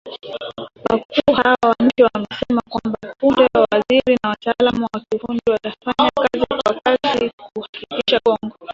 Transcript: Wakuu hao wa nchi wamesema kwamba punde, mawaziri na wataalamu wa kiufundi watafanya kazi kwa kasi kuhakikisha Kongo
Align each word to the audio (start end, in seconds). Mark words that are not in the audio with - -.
Wakuu 0.91 1.33
hao 1.43 1.55
wa 1.67 1.75
nchi 1.79 2.03
wamesema 2.03 2.61
kwamba 2.69 3.15
punde, 3.17 3.47
mawaziri 3.53 4.17
na 4.23 4.29
wataalamu 4.29 4.87
wa 4.93 4.99
kiufundi 5.09 5.41
watafanya 5.51 6.09
kazi 6.15 6.47
kwa 6.63 6.81
kasi 6.81 7.31
kuhakikisha 7.53 8.19
Kongo 8.23 8.55